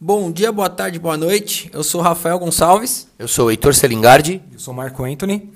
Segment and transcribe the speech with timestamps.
[0.00, 1.70] Bom dia, boa tarde, boa noite.
[1.72, 3.06] Eu sou Rafael Gonçalves.
[3.16, 4.42] Eu sou o Heitor Selingardi.
[4.52, 5.52] Eu sou Marco Anthony.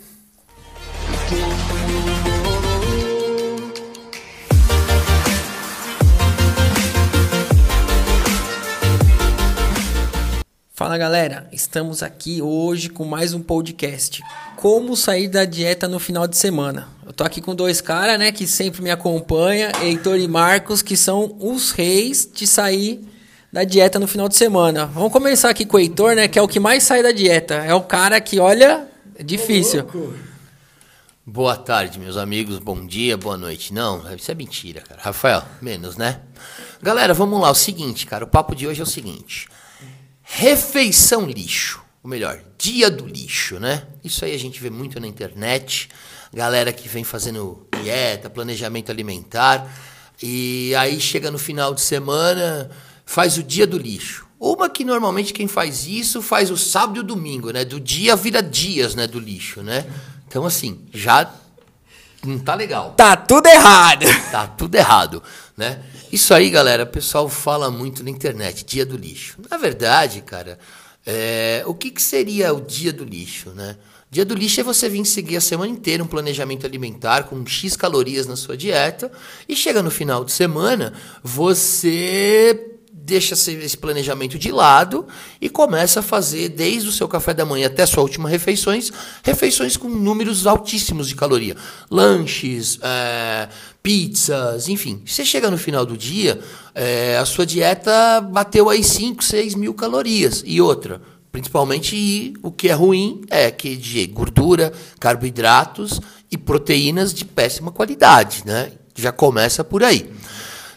[10.72, 14.22] Fala galera, estamos aqui hoje com mais um podcast.
[14.56, 16.86] Como sair da dieta no final de semana?
[17.04, 20.96] Eu tô aqui com dois caras, né, que sempre me acompanham, Heitor e Marcos, que
[20.96, 23.04] são os reis de sair
[23.52, 24.86] da dieta no final de semana.
[24.86, 27.54] Vamos começar aqui com o Heitor, né, que é o que mais sai da dieta.
[27.54, 29.86] É o cara que, olha, é difícil.
[31.24, 32.58] Boa tarde, meus amigos.
[32.58, 33.72] Bom dia, boa noite.
[33.72, 35.00] Não, isso é mentira, cara.
[35.02, 36.20] Rafael, menos, né?
[36.82, 37.50] Galera, vamos lá.
[37.50, 39.48] O seguinte, cara, o papo de hoje é o seguinte.
[40.22, 41.82] Refeição lixo.
[42.02, 43.82] Ou melhor, dia do lixo, né?
[44.04, 45.88] Isso aí a gente vê muito na internet.
[46.32, 49.70] Galera que vem fazendo dieta, planejamento alimentar.
[50.22, 52.70] E aí chega no final de semana,
[53.08, 54.26] faz o dia do lixo.
[54.38, 57.64] Uma que normalmente quem faz isso faz o sábado e o domingo, né?
[57.64, 59.06] Do dia vira dias, né?
[59.06, 59.86] Do lixo, né?
[60.26, 61.32] Então, assim, já
[62.22, 62.92] não tá legal.
[62.92, 64.04] Tá tudo errado.
[64.30, 65.22] Tá tudo errado,
[65.56, 65.82] né?
[66.12, 69.38] Isso aí, galera, o pessoal fala muito na internet, dia do lixo.
[69.50, 70.58] Na verdade, cara,
[71.06, 73.78] é, o que, que seria o dia do lixo, né?
[74.10, 77.74] Dia do lixo é você vir seguir a semana inteira um planejamento alimentar com X
[77.74, 79.10] calorias na sua dieta
[79.48, 80.92] e chega no final de semana,
[81.22, 82.77] você
[83.08, 85.08] deixa esse planejamento de lado
[85.40, 88.92] e começa a fazer, desde o seu café da manhã até a sua última refeições,
[89.22, 91.56] refeições com números altíssimos de caloria.
[91.90, 93.48] Lanches, é,
[93.82, 95.02] pizzas, enfim.
[95.06, 96.38] Você chega no final do dia,
[96.74, 100.42] é, a sua dieta bateu aí 5, 6 mil calorias.
[100.44, 101.00] E outra,
[101.32, 104.70] principalmente o que é ruim é que de gordura,
[105.00, 105.98] carboidratos
[106.30, 108.72] e proteínas de péssima qualidade, né?
[108.94, 110.10] Já começa por aí.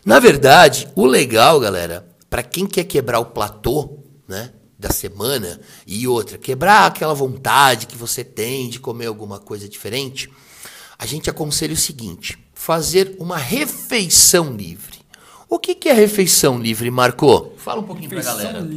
[0.05, 6.07] Na verdade, o legal, galera, para quem quer quebrar o platô, né, da semana e
[6.07, 10.29] outra, quebrar aquela vontade que você tem de comer alguma coisa diferente,
[10.97, 15.01] a gente aconselha o seguinte: fazer uma refeição livre.
[15.49, 17.51] O que, que é refeição livre, Marco?
[17.57, 18.67] Fala um pouquinho para a galera.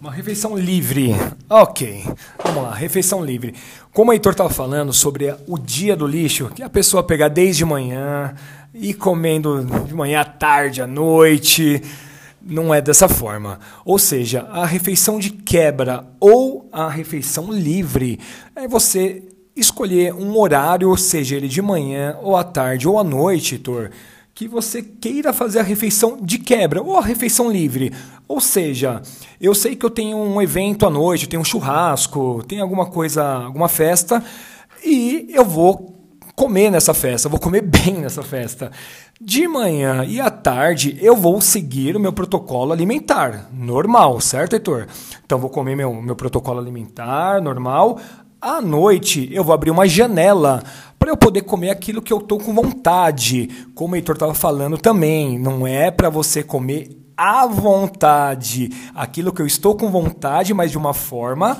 [0.00, 1.10] Uma refeição livre.
[1.50, 2.04] Ok,
[2.44, 3.56] vamos lá, refeição livre.
[3.92, 7.64] Como o Heitor estava falando sobre o dia do lixo, que a pessoa pegar desde
[7.64, 8.36] manhã
[8.72, 11.82] e comendo de manhã à tarde, à noite
[12.46, 13.58] não é dessa forma.
[13.84, 18.18] Ou seja, a refeição de quebra ou a refeição livre
[18.54, 19.22] é você
[19.56, 23.90] escolher um horário, seja ele de manhã ou à tarde ou à noite, Tor,
[24.34, 27.92] que você queira fazer a refeição de quebra ou a refeição livre.
[28.26, 29.00] Ou seja,
[29.40, 33.22] eu sei que eu tenho um evento à noite, tenho um churrasco, tem alguma coisa,
[33.22, 34.22] alguma festa
[34.84, 35.93] e eu vou
[36.34, 38.70] comer nessa festa, vou comer bem nessa festa.
[39.20, 44.86] De manhã e à tarde eu vou seguir o meu protocolo alimentar, normal, certo, Heitor?
[45.24, 47.98] Então vou comer meu, meu protocolo alimentar, normal.
[48.40, 50.62] À noite eu vou abrir uma janela
[50.98, 53.48] para eu poder comer aquilo que eu estou com vontade.
[53.74, 59.40] Como o Heitor estava falando também, não é para você comer à vontade, aquilo que
[59.40, 61.58] eu estou com vontade, mas de uma forma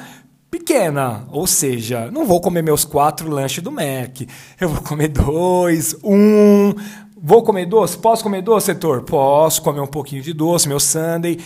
[0.59, 4.21] pequena, ou seja, não vou comer meus quatro lanches do Mac,
[4.61, 6.73] eu vou comer dois, um,
[7.21, 7.99] vou comer doce?
[7.99, 9.03] Posso comer doce, setor?
[9.03, 11.41] Posso comer um pouquinho de doce, meu sundae.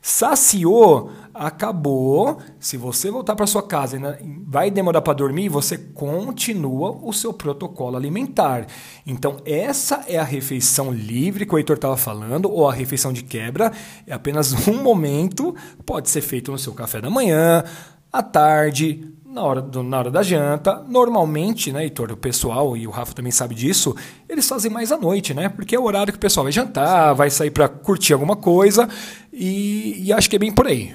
[0.00, 2.38] Saciou, acabou.
[2.60, 4.00] Se você voltar para sua casa e
[4.46, 8.68] vai demorar para dormir, você continua o seu protocolo alimentar.
[9.04, 13.24] Então, essa é a refeição livre que o Heitor estava falando, ou a refeição de
[13.24, 13.72] quebra.
[14.06, 17.64] É apenas um momento, pode ser feito no seu café da manhã,
[18.18, 20.82] à tarde, na hora, do, na hora da janta.
[20.88, 23.94] Normalmente, né, Heitor, o pessoal, e o Rafa também sabe disso,
[24.28, 25.48] eles fazem mais à noite, né?
[25.48, 28.88] Porque é o horário que o pessoal vai jantar, vai sair para curtir alguma coisa,
[29.32, 30.94] e, e acho que é bem por aí.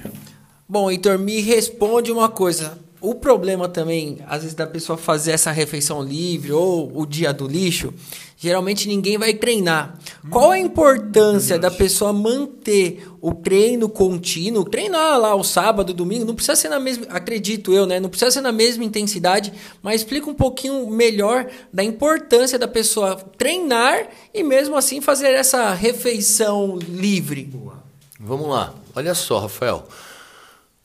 [0.68, 2.78] Bom, Heitor, me responde uma coisa.
[3.02, 7.48] O problema também, às vezes, da pessoa fazer essa refeição livre ou o dia do
[7.48, 7.92] lixo,
[8.38, 9.98] geralmente ninguém vai treinar.
[10.30, 16.36] Qual a importância da pessoa manter o treino contínuo, treinar lá o sábado, domingo, não
[16.36, 17.98] precisa ser na mesma, acredito eu, né?
[17.98, 23.16] Não precisa ser na mesma intensidade, mas explica um pouquinho melhor da importância da pessoa
[23.36, 27.52] treinar e mesmo assim fazer essa refeição livre.
[28.20, 28.72] Vamos lá.
[28.94, 29.88] Olha só, Rafael.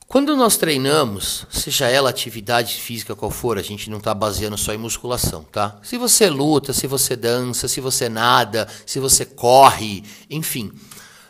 [0.08, 4.74] Quando nós treinamos, seja ela atividade física qual for, a gente não está baseando só
[4.74, 5.78] em musculação, tá?
[5.84, 10.72] Se você luta, se você dança, se você nada, se você corre, enfim.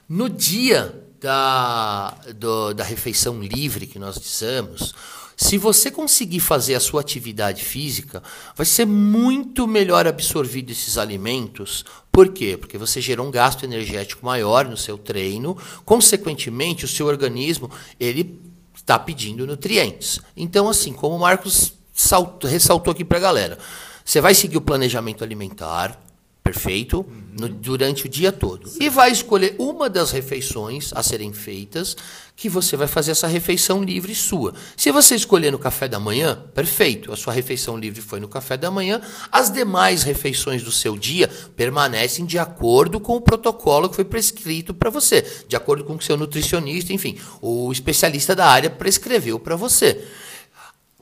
[0.07, 4.93] No dia da, do, da refeição livre que nós dissemos,
[5.39, 8.23] Se você conseguir fazer a sua atividade física,
[8.55, 11.85] vai ser muito melhor absorvido esses alimentos.
[12.11, 12.57] Por quê?
[12.57, 17.69] Porque você gerou um gasto energético maior no seu treino, consequentemente o seu organismo
[17.99, 18.41] ele
[18.87, 20.21] está pedindo nutrientes.
[20.35, 23.57] Então, assim, como o Marcos saltou, ressaltou aqui para a galera,
[24.05, 26.01] você vai seguir o planejamento alimentar,
[26.47, 27.05] perfeito,
[27.37, 28.71] no, durante o dia todo.
[28.79, 31.95] E vai escolher uma das refeições a serem feitas,
[32.35, 34.53] que você vai fazer essa refeição livre sua.
[34.77, 38.55] Se você escolher no café da manhã, perfeito, a sua refeição livre foi no café
[38.55, 43.95] da manhã, as demais refeições do seu dia permanecem de acordo com o protocolo que
[43.95, 48.69] foi prescrito para você, de acordo com o seu nutricionista, enfim, o especialista da área
[48.69, 50.01] prescreveu para você.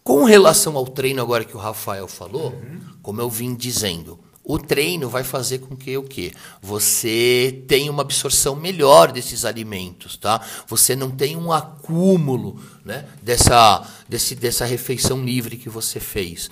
[0.03, 2.80] Com relação ao treino agora que o Rafael falou, uhum.
[3.01, 6.31] como eu vim dizendo, o treino vai fazer com que o quê?
[6.62, 10.39] Você tenha uma absorção melhor desses alimentos, tá?
[10.68, 16.47] Você não tem um acúmulo, né, dessa desse, dessa refeição livre que você fez.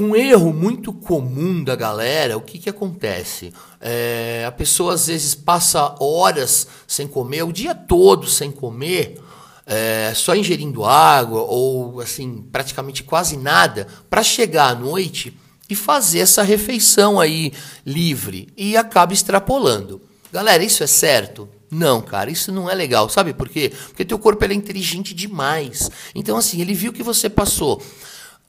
[0.00, 3.52] Um erro muito comum da galera, o que, que acontece?
[3.80, 9.20] É, a pessoa às vezes passa horas sem comer, o dia todo sem comer,
[9.66, 15.36] é, só ingerindo água ou assim praticamente quase nada, para chegar à noite
[15.68, 17.52] e fazer essa refeição aí
[17.84, 20.00] livre e acaba extrapolando.
[20.32, 21.48] Galera, isso é certo?
[21.70, 23.08] Não, cara, isso não é legal.
[23.08, 23.72] Sabe por quê?
[23.88, 25.90] Porque teu corpo é inteligente demais.
[26.14, 27.82] Então, assim, ele viu que você passou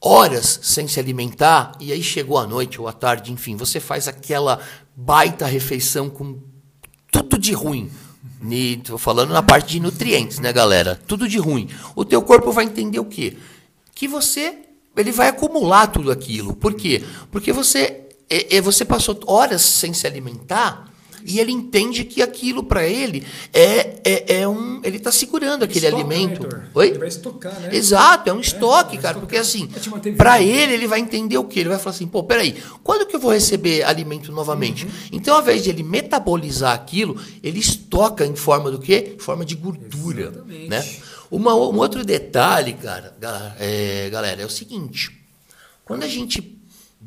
[0.02, 4.08] horas sem se alimentar e aí chegou a noite ou à tarde, enfim, você faz
[4.08, 4.62] aquela
[4.96, 6.40] baita refeição com
[7.12, 7.92] tudo de ruim.
[8.50, 10.98] Estou falando na parte de nutrientes, né, galera?
[11.08, 11.70] Tudo de ruim.
[11.96, 13.36] O teu corpo vai entender o quê?
[13.94, 14.58] Que você
[15.00, 16.56] ele vai acumular tudo aquilo.
[16.56, 17.04] Por quê?
[17.32, 20.90] Porque você, é, é, você passou horas sem se alimentar
[21.26, 24.82] e ele entende que aquilo para ele é, é, é, um.
[24.84, 26.44] Ele está segurando aquele Estoca, alimento.
[26.48, 26.88] Né, Oi?
[26.90, 27.70] Ele vai estocar, né?
[27.76, 29.18] Exato, é um é, estoque, cara.
[29.18, 29.20] Estocar.
[29.20, 29.70] Porque assim,
[30.18, 31.62] para ele, ele vai entender o quê?
[31.62, 34.86] Ele vai falar assim: pô, peraí, quando que eu vou receber alimento novamente?
[34.86, 34.92] Uhum.
[35.12, 39.14] Então, ao invés de ele metabolizar aquilo, ele estoca em forma do quê?
[39.16, 40.22] Em forma de gordura.
[40.22, 40.70] Exatamente.
[40.70, 40.86] Né?
[41.32, 43.16] Uma, um outro detalhe, cara,
[43.60, 45.26] é, galera, é o seguinte:
[45.86, 46.60] quando a gente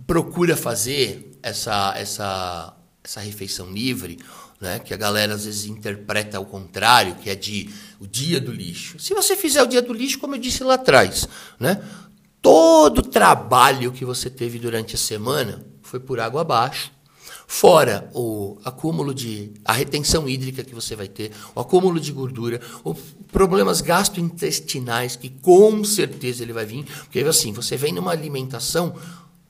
[0.06, 4.18] procura fazer essa, essa, essa refeição livre,
[4.60, 8.52] né, que a galera às vezes interpreta ao contrário, que é de o dia do
[8.52, 8.98] lixo.
[8.98, 11.28] Se você fizer o dia do lixo, como eu disse lá atrás,
[11.58, 11.82] né,
[12.40, 16.92] todo o trabalho que você teve durante a semana foi por água abaixo
[17.46, 19.52] Fora o acúmulo de.
[19.64, 22.96] a retenção hídrica que você vai ter, o acúmulo de gordura, os
[23.30, 28.94] problemas gastrointestinais, que com certeza ele vai vir, porque assim, você vem numa alimentação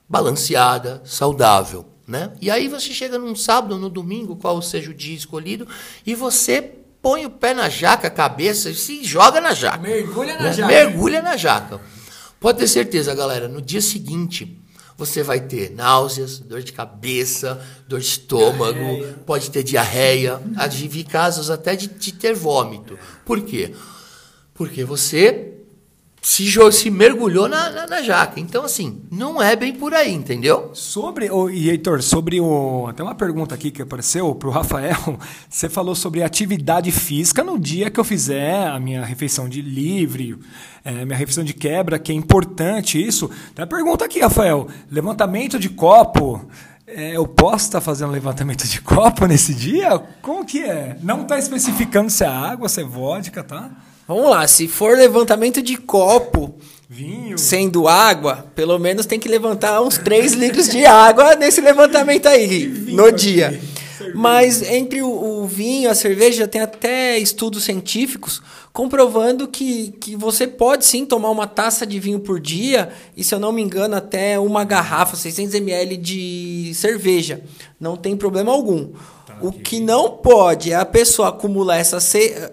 [0.07, 1.85] balanceada, saudável.
[2.05, 2.33] Né?
[2.41, 5.65] E aí você chega num sábado ou no domingo, qual seja o dia escolhido,
[6.05, 6.61] e você
[7.01, 9.77] põe o pé na jaca, a cabeça e se joga na jaca.
[9.77, 10.53] Mergulha na né?
[10.53, 10.67] jaca.
[10.67, 11.81] Mergulha na jaca.
[12.39, 14.62] Pode ter certeza, galera, no dia seguinte
[14.97, 19.13] você vai ter náuseas, dor de cabeça, dor de estômago, diarreia.
[19.25, 20.41] pode ter diarreia,
[20.87, 22.97] vi casos até de, de ter vômito.
[23.25, 23.73] Por quê?
[24.53, 25.52] Porque você
[26.23, 28.39] se, se mergulhou na, na, na, jaca.
[28.39, 30.71] Então, assim, não é bem por aí, entendeu?
[30.73, 32.89] Sobre, oh, e Heitor, sobre o.
[32.95, 35.19] Tem uma pergunta aqui que apareceu para o Rafael.
[35.49, 40.39] Você falou sobre atividade física no dia que eu fizer a minha refeição de livre,
[40.85, 43.29] é, minha refeição de quebra, que é importante isso.
[43.53, 44.69] Tem uma pergunta aqui, Rafael.
[44.89, 46.47] Levantamento de copo.
[46.87, 49.99] É, eu posso estar fazendo levantamento de copo nesse dia?
[50.21, 50.97] Como que é?
[51.03, 53.71] Não está especificando se é água, se é vodka, tá?
[54.07, 56.55] Vamos lá, se for levantamento de copo,
[56.89, 57.37] Vinho.
[57.37, 62.67] sendo água, pelo menos tem que levantar uns 3 litros de água nesse levantamento aí,
[62.67, 63.59] no dia.
[64.13, 68.41] Mas entre o, o, vinho e a cerveja, tem até estudos científicos
[68.71, 73.33] comprovando que, que você pode sim tomar uma taça de vinho por dia e, se
[73.33, 77.41] eu não me engano, até uma garrafa, 600 ml de cerveja.
[77.79, 78.89] Não tem problema algum.
[79.41, 81.97] O que não pode é a pessoa acumular essa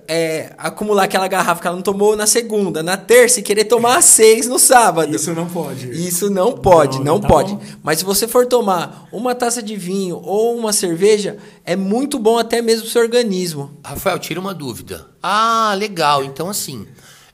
[0.09, 4.03] é, acumular aquela garrafa que ela não tomou na segunda, na terça e querer tomar
[4.03, 5.15] seis no sábado.
[5.15, 5.91] Isso não pode.
[5.91, 7.55] Isso não pode, não, não tá pode.
[7.55, 7.63] Bom.
[7.83, 12.39] Mas se você for tomar uma taça de vinho ou uma cerveja, é muito bom
[12.39, 13.79] até mesmo pro seu organismo.
[13.85, 15.07] Rafael, tira uma dúvida.
[15.23, 16.25] Ah, legal.
[16.25, 16.87] Então assim,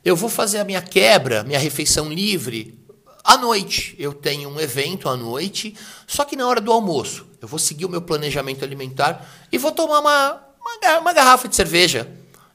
[0.05, 2.79] eu vou fazer a minha quebra, minha refeição livre
[3.25, 3.95] à noite.
[3.99, 5.75] Eu tenho um evento à noite,
[6.07, 9.73] só que na hora do almoço eu vou seguir o meu planejamento alimentar e vou
[9.73, 12.09] tomar uma, uma, uma garrafa de cerveja.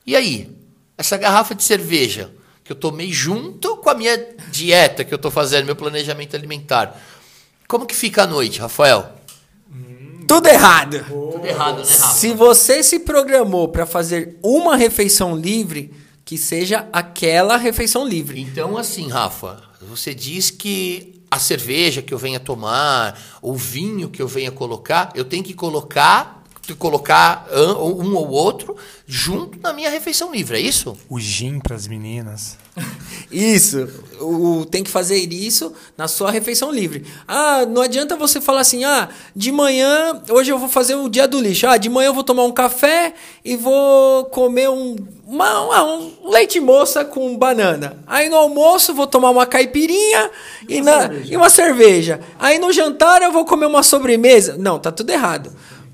[0.06, 0.56] E aí?
[0.98, 2.32] Essa garrafa de cerveja
[2.64, 4.18] que eu tomei junto com a minha
[4.52, 7.00] dieta que eu estou fazendo, meu planejamento alimentar.
[7.68, 9.22] Como que fica a noite, Rafael?
[10.28, 11.04] Tudo errado.
[11.08, 12.14] Tudo errado, né, Rafa?
[12.14, 18.40] Se você se programou para fazer uma refeição livre, que seja aquela refeição livre.
[18.40, 24.22] Então, assim, Rafa, você diz que a cerveja que eu venha tomar, o vinho que
[24.22, 26.41] eu venha colocar, eu tenho que colocar
[26.76, 28.76] colocar um ou outro
[29.06, 30.98] junto na minha refeição livre, é isso?
[31.10, 32.58] O gin para as meninas.
[33.30, 33.88] Isso.
[34.20, 37.06] O, tem que fazer isso na sua refeição livre.
[37.28, 41.28] Ah, não adianta você falar assim: ah, de manhã, hoje eu vou fazer o dia
[41.28, 41.68] do lixo.
[41.68, 43.14] Ah, de manhã eu vou tomar um café
[43.44, 47.98] e vou comer um, uma, uma, um leite moça com banana.
[48.06, 50.30] Aí no almoço vou tomar uma caipirinha
[50.68, 52.20] e, e, na, e uma cerveja.
[52.40, 54.56] Aí no jantar eu vou comer uma sobremesa.
[54.58, 55.52] Não, tá tudo errado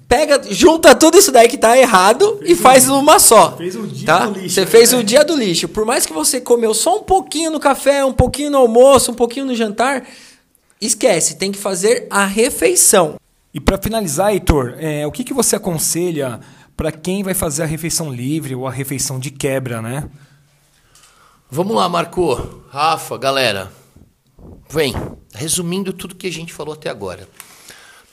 [0.08, 3.58] pega, junta tudo isso daí que tá errado fez e faz um, uma só.
[3.58, 4.26] Fez o dia tá?
[4.26, 4.56] do lixo.
[4.56, 5.68] Você fez o dia do lixo.
[5.68, 9.16] Por mais que você comeu só um pouquinho no café, um pouquinho no almoço, um
[9.16, 10.08] pouquinho no jantar,
[10.80, 13.16] esquece, tem que fazer a refeição.
[13.54, 16.40] E para finalizar, Heitor, é, o que, que você aconselha
[16.76, 20.08] para quem vai fazer a refeição livre ou a refeição de quebra, né?
[21.50, 23.72] Vamos lá, Marco, Rafa, galera.
[24.70, 24.94] Vem,
[25.34, 27.28] resumindo tudo que a gente falou até agora.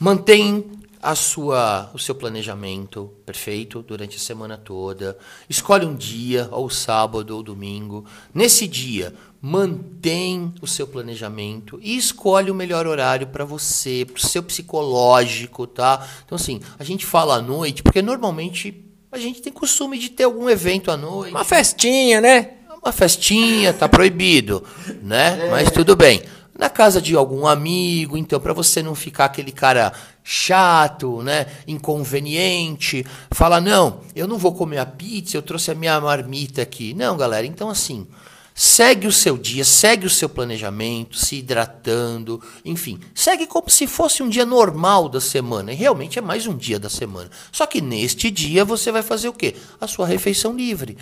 [0.00, 0.64] Mantém
[1.04, 5.18] a sua, o seu planejamento perfeito durante a semana toda.
[5.50, 8.06] Escolhe um dia, ou sábado ou domingo.
[8.32, 14.26] Nesse dia, mantém o seu planejamento e escolhe o melhor horário para você, para o
[14.26, 16.08] seu psicológico, tá?
[16.24, 18.82] Então, assim, a gente fala à noite, porque normalmente
[19.12, 21.32] a gente tem costume de ter algum evento à noite.
[21.32, 22.52] Uma festinha, né?
[22.82, 24.64] Uma festinha, tá proibido,
[25.02, 25.48] né?
[25.48, 25.50] É.
[25.50, 26.22] Mas tudo bem
[26.56, 29.92] na casa de algum amigo, então para você não ficar aquele cara
[30.22, 36.00] chato, né, inconveniente, fala não, eu não vou comer a pizza, eu trouxe a minha
[36.00, 36.94] marmita aqui.
[36.94, 38.06] Não, galera, então assim,
[38.54, 44.22] segue o seu dia, segue o seu planejamento, se hidratando, enfim, segue como se fosse
[44.22, 45.72] um dia normal da semana.
[45.72, 47.30] E realmente é mais um dia da semana.
[47.50, 49.56] Só que neste dia você vai fazer o quê?
[49.80, 50.96] A sua refeição livre.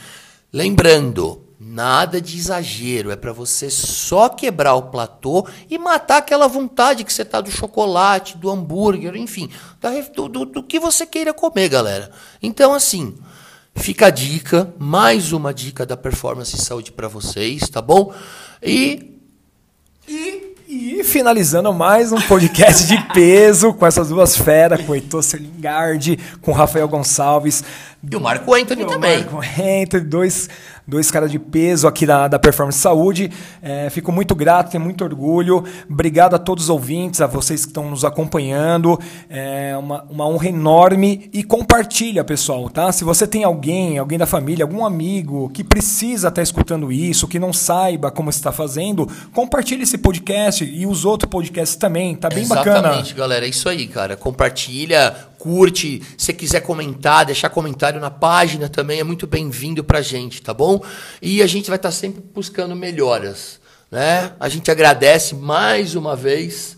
[0.50, 7.04] Lembrando, Nada de exagero, é para você só quebrar o platô e matar aquela vontade
[7.04, 9.48] que você tá do chocolate, do hambúrguer, enfim,
[10.12, 12.10] do, do, do que você queira comer, galera.
[12.42, 13.14] Então, assim,
[13.76, 18.12] fica a dica, mais uma dica da Performance Saúde para vocês, tá bom?
[18.60, 19.20] E.
[20.08, 25.22] E e finalizando mais um podcast de peso com essas duas feras, com o Heitor
[25.22, 27.62] Serlingard, com o Rafael Gonçalves.
[28.10, 29.18] E o Marco Anthony também.
[29.18, 30.48] Marco Anthony, dois
[30.92, 33.30] dois caras de peso aqui da, da Performance Saúde.
[33.62, 35.64] É, fico muito grato, tenho muito orgulho.
[35.88, 39.00] Obrigado a todos os ouvintes, a vocês que estão nos acompanhando.
[39.30, 41.30] É uma, uma honra enorme.
[41.32, 42.92] E compartilha, pessoal, tá?
[42.92, 47.38] Se você tem alguém, alguém da família, algum amigo que precisa estar escutando isso, que
[47.38, 52.14] não saiba como está fazendo, compartilhe esse podcast e os outros podcasts também.
[52.14, 52.88] Tá bem Exatamente, bacana.
[52.88, 53.46] Exatamente, galera.
[53.46, 54.14] É isso aí, cara.
[54.14, 60.40] Compartilha, curte, se quiser comentar, deixar comentário na página também é muito bem-vindo pra gente,
[60.40, 60.80] tá bom?
[61.20, 63.58] E a gente vai estar tá sempre buscando melhoras,
[63.90, 64.34] né?
[64.38, 66.76] A gente agradece mais uma vez.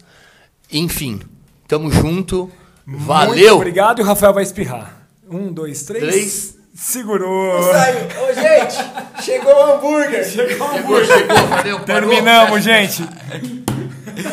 [0.72, 1.20] Enfim,
[1.68, 2.50] tamo junto.
[2.86, 3.34] Valeu.
[3.34, 5.08] Muito obrigado e o Rafael vai espirrar.
[5.28, 6.02] Um, dois, três.
[6.02, 6.56] Três.
[6.74, 7.60] Segurou.
[7.60, 10.24] Ô, gente, chegou o hambúrguer.
[10.24, 11.06] Chegou o hambúrguer.
[11.06, 11.80] Chegou, chegou, valeu.
[11.80, 13.06] Terminamos, gente.